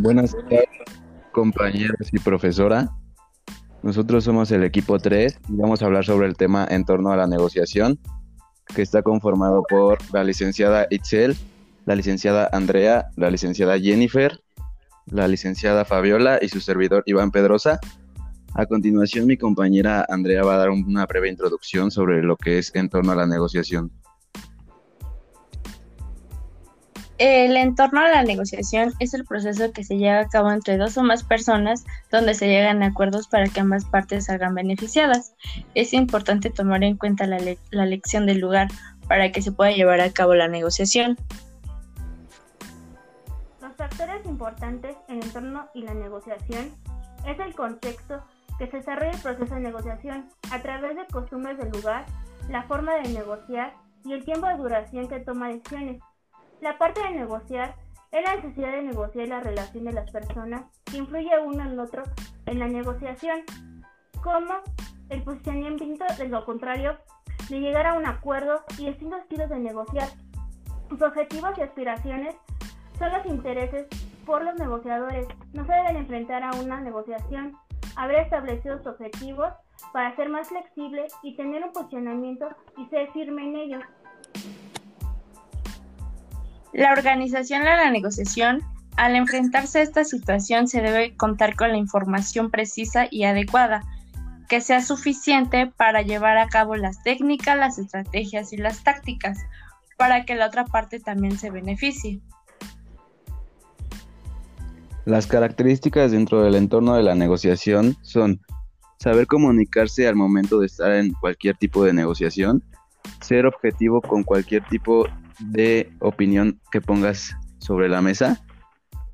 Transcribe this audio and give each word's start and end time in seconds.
Buenas 0.00 0.32
tardes, 0.32 0.68
compañeros 1.32 2.08
y 2.12 2.18
profesora. 2.18 2.90
Nosotros 3.82 4.24
somos 4.24 4.50
el 4.50 4.64
equipo 4.64 4.98
3 4.98 5.38
y 5.50 5.56
vamos 5.56 5.82
a 5.82 5.86
hablar 5.86 6.04
sobre 6.04 6.26
el 6.28 6.36
tema 6.36 6.66
en 6.70 6.84
torno 6.86 7.12
a 7.12 7.16
la 7.16 7.26
negociación, 7.26 7.98
que 8.74 8.80
está 8.80 9.02
conformado 9.02 9.62
por 9.68 9.98
la 10.14 10.24
licenciada 10.24 10.86
Itzel, 10.88 11.36
la 11.84 11.94
licenciada 11.94 12.48
Andrea, 12.52 13.10
la 13.16 13.30
licenciada 13.30 13.78
Jennifer, 13.78 14.40
la 15.06 15.28
licenciada 15.28 15.84
Fabiola 15.84 16.38
y 16.40 16.48
su 16.48 16.60
servidor 16.60 17.02
Iván 17.04 17.30
Pedrosa. 17.30 17.78
A 18.54 18.64
continuación, 18.64 19.26
mi 19.26 19.36
compañera 19.36 20.06
Andrea 20.08 20.42
va 20.42 20.54
a 20.54 20.58
dar 20.58 20.70
una 20.70 21.04
breve 21.04 21.28
introducción 21.28 21.90
sobre 21.90 22.22
lo 22.22 22.36
que 22.36 22.58
es 22.58 22.74
en 22.74 22.88
torno 22.88 23.12
a 23.12 23.16
la 23.16 23.26
negociación. 23.26 23.92
El 27.24 27.56
entorno 27.56 28.00
a 28.00 28.08
la 28.08 28.24
negociación 28.24 28.94
es 28.98 29.14
el 29.14 29.24
proceso 29.24 29.72
que 29.72 29.84
se 29.84 29.96
lleva 29.96 30.18
a 30.18 30.28
cabo 30.28 30.50
entre 30.50 30.76
dos 30.76 30.96
o 30.96 31.04
más 31.04 31.22
personas 31.22 31.84
donde 32.10 32.34
se 32.34 32.48
llegan 32.48 32.82
a 32.82 32.86
acuerdos 32.86 33.28
para 33.28 33.46
que 33.46 33.60
ambas 33.60 33.84
partes 33.84 34.24
salgan 34.24 34.56
beneficiadas. 34.56 35.32
Es 35.76 35.92
importante 35.92 36.50
tomar 36.50 36.82
en 36.82 36.96
cuenta 36.96 37.28
la, 37.28 37.38
elección 37.70 38.26
del 38.26 38.40
lugar 38.40 38.66
para 39.06 39.30
que 39.30 39.40
se 39.40 39.52
pueda 39.52 39.70
llevar 39.70 40.00
a 40.00 40.10
cabo 40.10 40.34
la 40.34 40.48
negociación. 40.48 41.16
Los 43.60 43.76
factores 43.76 44.26
importantes 44.26 44.96
en 45.06 45.18
el 45.18 45.24
entorno 45.24 45.68
y 45.74 45.82
la 45.82 45.94
negociación 45.94 46.72
es 47.24 47.38
el 47.38 47.54
contexto 47.54 48.20
que 48.58 48.66
se 48.66 48.78
desarrolla 48.78 49.12
el 49.12 49.20
proceso 49.20 49.54
de 49.54 49.60
negociación 49.60 50.28
a 50.50 50.60
través 50.60 50.96
de 50.96 51.06
costumbres 51.06 51.56
del 51.56 51.70
lugar, 51.70 52.04
la 52.48 52.64
forma 52.64 52.96
de 52.96 53.10
negociar 53.10 53.74
y 54.04 54.12
el 54.12 54.24
tiempo 54.24 54.48
de 54.48 54.56
duración 54.56 55.06
que 55.06 55.20
toma 55.20 55.50
decisiones. 55.50 56.02
La 56.62 56.78
parte 56.78 57.02
de 57.02 57.10
negociar 57.10 57.74
es 58.12 58.22
la 58.22 58.36
necesidad 58.36 58.70
de 58.70 58.84
negociar 58.84 59.26
la 59.26 59.40
relación 59.40 59.84
de 59.84 59.94
las 59.94 60.08
personas 60.12 60.62
que 60.84 60.98
influye 60.98 61.36
uno 61.44 61.64
en 61.64 61.76
otro 61.80 62.04
en 62.46 62.60
la 62.60 62.68
negociación, 62.68 63.40
como 64.22 64.54
el 65.08 65.24
posicionamiento 65.24 65.84
de 66.16 66.28
lo 66.28 66.44
contrario 66.44 66.98
de 67.48 67.58
llegar 67.58 67.88
a 67.88 67.94
un 67.94 68.06
acuerdo 68.06 68.60
y 68.78 68.86
distintos 68.86 69.22
estilos 69.22 69.50
de 69.50 69.58
negociar. 69.58 70.08
Sus 70.88 71.02
objetivos 71.02 71.50
y 71.58 71.62
aspiraciones 71.62 72.36
son 72.96 73.10
los 73.10 73.26
intereses 73.26 73.88
por 74.24 74.44
los 74.44 74.54
negociadores. 74.54 75.26
No 75.52 75.66
se 75.66 75.72
deben 75.72 75.96
enfrentar 75.96 76.44
a 76.44 76.52
una 76.60 76.80
negociación, 76.80 77.56
haber 77.96 78.20
establecido 78.20 78.78
sus 78.78 78.86
objetivos 78.86 79.52
para 79.92 80.14
ser 80.14 80.28
más 80.28 80.48
flexible 80.48 81.08
y 81.24 81.34
tener 81.34 81.64
un 81.64 81.72
posicionamiento 81.72 82.48
y 82.76 82.86
ser 82.86 83.10
firme 83.10 83.48
en 83.48 83.56
ellos. 83.56 83.82
La 86.72 86.92
organización 86.92 87.64
de 87.64 87.70
la 87.70 87.90
negociación, 87.90 88.60
al 88.96 89.14
enfrentarse 89.14 89.80
a 89.80 89.82
esta 89.82 90.04
situación, 90.04 90.68
se 90.68 90.80
debe 90.80 91.14
contar 91.16 91.54
con 91.54 91.70
la 91.70 91.76
información 91.76 92.50
precisa 92.50 93.06
y 93.10 93.24
adecuada, 93.24 93.82
que 94.48 94.60
sea 94.60 94.80
suficiente 94.80 95.66
para 95.66 96.02
llevar 96.02 96.38
a 96.38 96.48
cabo 96.48 96.76
las 96.76 97.02
técnicas, 97.02 97.58
las 97.58 97.78
estrategias 97.78 98.52
y 98.52 98.56
las 98.56 98.82
tácticas, 98.82 99.38
para 99.98 100.24
que 100.24 100.34
la 100.34 100.46
otra 100.46 100.64
parte 100.64 100.98
también 100.98 101.38
se 101.38 101.50
beneficie. 101.50 102.20
Las 105.04 105.26
características 105.26 106.12
dentro 106.12 106.42
del 106.42 106.54
entorno 106.54 106.94
de 106.94 107.02
la 107.02 107.14
negociación 107.14 107.96
son 108.02 108.40
saber 108.98 109.26
comunicarse 109.26 110.06
al 110.06 110.14
momento 110.14 110.60
de 110.60 110.66
estar 110.66 110.92
en 110.92 111.12
cualquier 111.12 111.56
tipo 111.56 111.84
de 111.84 111.92
negociación, 111.92 112.62
ser 113.20 113.46
objetivo 113.46 114.00
con 114.00 114.22
cualquier 114.22 114.64
tipo 114.68 115.06
de 115.38 115.90
opinión 116.00 116.60
que 116.70 116.80
pongas 116.80 117.36
sobre 117.58 117.88
la 117.88 118.02
mesa, 118.02 118.44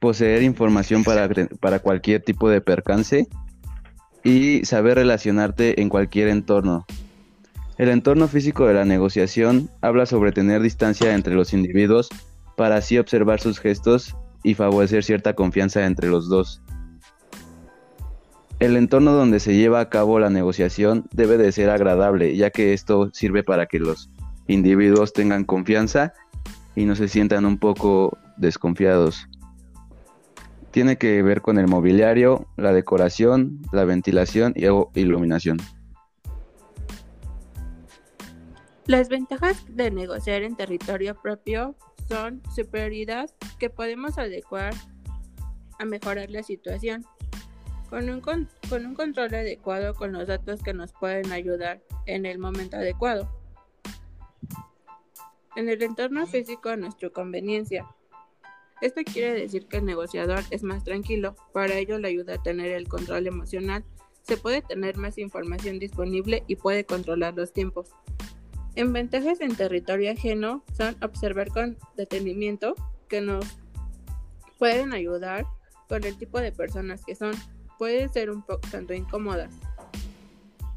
poseer 0.00 0.42
información 0.42 1.04
para, 1.04 1.28
para 1.60 1.78
cualquier 1.78 2.22
tipo 2.22 2.48
de 2.48 2.60
percance 2.60 3.28
y 4.24 4.64
saber 4.64 4.96
relacionarte 4.96 5.80
en 5.80 5.88
cualquier 5.88 6.28
entorno. 6.28 6.86
El 7.78 7.88
entorno 7.88 8.28
físico 8.28 8.66
de 8.66 8.74
la 8.74 8.84
negociación 8.84 9.70
habla 9.80 10.06
sobre 10.06 10.32
tener 10.32 10.62
distancia 10.62 11.14
entre 11.14 11.34
los 11.34 11.52
individuos 11.52 12.08
para 12.56 12.76
así 12.76 12.98
observar 12.98 13.40
sus 13.40 13.58
gestos 13.58 14.14
y 14.42 14.54
favorecer 14.54 15.04
cierta 15.04 15.34
confianza 15.34 15.86
entre 15.86 16.08
los 16.08 16.28
dos. 16.28 16.62
El 18.60 18.76
entorno 18.76 19.12
donde 19.12 19.40
se 19.40 19.56
lleva 19.56 19.80
a 19.80 19.88
cabo 19.88 20.20
la 20.20 20.30
negociación 20.30 21.06
debe 21.12 21.36
de 21.36 21.50
ser 21.50 21.70
agradable, 21.70 22.36
ya 22.36 22.50
que 22.50 22.72
esto 22.72 23.10
sirve 23.12 23.42
para 23.42 23.66
que 23.66 23.80
los 23.80 24.10
individuos 24.46 25.12
tengan 25.12 25.44
confianza 25.44 26.12
y 26.74 26.84
no 26.84 26.96
se 26.96 27.08
sientan 27.08 27.44
un 27.44 27.58
poco 27.58 28.18
desconfiados. 28.36 29.28
Tiene 30.70 30.96
que 30.96 31.22
ver 31.22 31.42
con 31.42 31.58
el 31.58 31.68
mobiliario, 31.68 32.46
la 32.56 32.72
decoración, 32.72 33.60
la 33.72 33.84
ventilación 33.84 34.54
y 34.56 34.64
iluminación. 34.98 35.58
Las 38.86 39.08
ventajas 39.08 39.64
de 39.68 39.90
negociar 39.90 40.42
en 40.42 40.56
territorio 40.56 41.14
propio 41.20 41.76
son 42.08 42.42
superioridad 42.54 43.30
que 43.58 43.70
podemos 43.70 44.18
adecuar 44.18 44.74
a 45.78 45.84
mejorar 45.84 46.30
la 46.30 46.42
situación, 46.42 47.04
con 47.90 48.08
un, 48.08 48.20
con 48.20 48.86
un 48.86 48.94
control 48.94 49.34
adecuado 49.34 49.94
con 49.94 50.12
los 50.12 50.26
datos 50.26 50.62
que 50.62 50.72
nos 50.72 50.92
pueden 50.94 51.30
ayudar 51.32 51.82
en 52.06 52.26
el 52.26 52.38
momento 52.38 52.76
adecuado 52.76 53.41
en 55.56 55.68
el 55.68 55.82
entorno 55.82 56.26
físico 56.26 56.68
a 56.68 56.76
nuestra 56.76 57.10
conveniencia. 57.10 57.86
Esto 58.80 59.02
quiere 59.04 59.32
decir 59.34 59.66
que 59.66 59.76
el 59.76 59.84
negociador 59.84 60.40
es 60.50 60.62
más 60.62 60.82
tranquilo, 60.82 61.36
para 61.52 61.74
ello 61.74 61.98
le 61.98 62.08
ayuda 62.08 62.34
a 62.34 62.42
tener 62.42 62.72
el 62.72 62.88
control 62.88 63.26
emocional, 63.26 63.84
se 64.22 64.36
puede 64.36 64.62
tener 64.62 64.96
más 64.96 65.18
información 65.18 65.78
disponible 65.78 66.42
y 66.46 66.56
puede 66.56 66.84
controlar 66.84 67.34
los 67.34 67.52
tiempos. 67.52 67.90
En 68.74 68.92
ventajas 68.92 69.40
en 69.40 69.54
territorio 69.54 70.12
ajeno 70.12 70.64
son 70.76 70.96
observar 71.02 71.50
con 71.50 71.76
detenimiento 71.96 72.74
que 73.08 73.20
nos 73.20 73.44
pueden 74.58 74.92
ayudar 74.92 75.44
con 75.88 76.04
el 76.04 76.16
tipo 76.16 76.40
de 76.40 76.52
personas 76.52 77.04
que 77.04 77.14
son, 77.14 77.32
pueden 77.78 78.10
ser 78.12 78.30
un 78.30 78.42
poco 78.42 78.66
tanto 78.70 78.94
incómodas. 78.94 79.52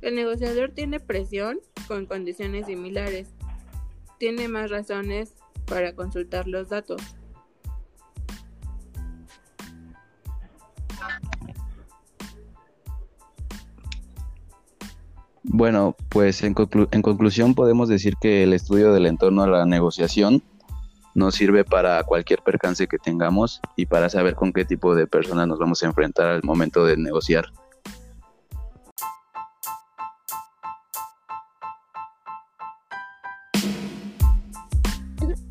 El 0.00 0.16
negociador 0.16 0.72
tiene 0.72 1.00
presión 1.00 1.60
con 1.86 2.06
condiciones 2.06 2.66
similares, 2.66 3.28
tiene 4.18 4.48
más 4.48 4.70
razones 4.70 5.34
para 5.66 5.94
consultar 5.94 6.46
los 6.46 6.68
datos. 6.68 7.00
Bueno, 15.42 15.94
pues 16.08 16.42
en, 16.42 16.54
en, 16.90 17.02
conclusión 17.02 17.54
podemos 17.54 17.88
decir 17.88 18.14
que 18.20 18.42
el 18.42 18.54
estudio 18.54 18.92
del 18.92 19.06
entorno 19.06 19.42
a 19.42 19.46
la 19.46 19.66
negociación 19.66 20.42
nos 21.14 21.36
sirve 21.36 21.64
para 21.64 22.02
cualquier 22.02 22.40
percance 22.42 22.88
que 22.88 22.98
tengamos 22.98 23.60
y 23.76 23.86
para 23.86 24.08
saber 24.08 24.34
con 24.34 24.52
qué 24.52 24.64
tipo 24.64 24.94
de 24.94 25.06
personas 25.06 25.46
nos 25.46 25.58
vamos 25.58 25.82
a 25.82 25.86
enfrentar 25.86 26.26
al 26.26 26.42
momento 26.42 26.84
de 26.84 26.96
negociar. 26.96 27.52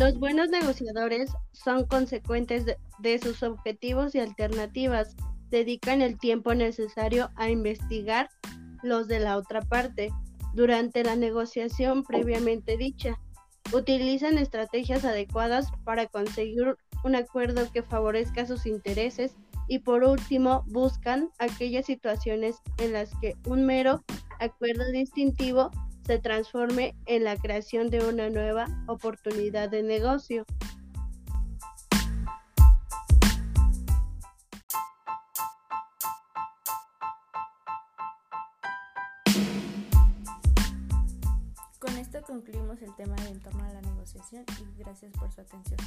Los 0.00 0.18
buenos 0.18 0.48
negociadores 0.48 1.30
son 1.52 1.84
consecuentes 1.84 2.64
de, 2.64 3.18
sus 3.18 3.42
objetivos 3.42 4.14
y 4.14 4.20
alternativas, 4.20 5.14
dedican 5.50 6.00
el 6.00 6.18
tiempo 6.18 6.54
necesario 6.54 7.28
a 7.36 7.50
investigar 7.50 8.30
los 8.82 9.08
de 9.08 9.20
la 9.20 9.36
otra 9.36 9.60
parte 9.60 10.10
durante 10.54 11.04
la 11.04 11.16
negociación 11.16 12.02
previamente 12.02 12.78
dicha. 12.78 13.20
Utilizan 13.74 14.38
estrategias 14.38 15.04
adecuadas 15.04 15.66
para 15.84 16.06
conseguir 16.06 16.76
un 17.04 17.14
acuerdo 17.14 17.70
que 17.70 17.82
favorezca 17.82 18.46
sus 18.46 18.64
intereses 18.64 19.36
y 19.68 19.80
por 19.80 20.02
último 20.02 20.64
buscan 20.68 21.28
aquellas 21.38 21.84
situaciones 21.84 22.56
en 22.78 22.94
las 22.94 23.10
que 23.20 23.36
un 23.46 23.66
mero 23.66 24.02
acuerdo 24.38 24.90
distintivo 24.92 25.70
se 26.06 26.18
transforme 26.18 26.94
en 27.06 27.24
la 27.24 27.36
creación 27.36 27.90
de 27.90 28.04
una 28.04 28.30
nueva 28.30 28.66
oportunidad 28.86 29.68
de 29.68 29.82
negocio. 29.82 30.44
Con 41.78 41.96
esto 41.96 42.22
concluimos 42.22 42.82
el 42.82 42.94
tema 42.96 43.16
de 43.16 43.28
en 43.28 43.40
torno 43.40 43.64
a 43.64 43.72
la 43.72 43.80
negociación 43.82 44.44
y 44.60 44.78
gracias 44.82 45.12
por 45.12 45.32
su 45.32 45.40
atención. 45.40 45.78